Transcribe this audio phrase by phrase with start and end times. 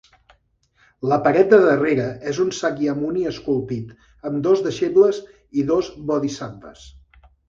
[1.09, 3.91] La paret de darrere és un Sakyamuni esculpit,
[4.31, 5.21] amb dos deixebles
[5.61, 6.83] i dos bodhisattves.